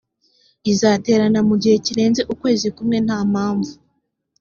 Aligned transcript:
izaterana 0.71 1.39
mu 1.47 1.55
gihe 1.61 1.75
kirenze 1.85 2.21
ukwezi 2.33 2.67
kumwe 2.75 2.97
nta 3.05 3.19
mpamvu 3.31 3.71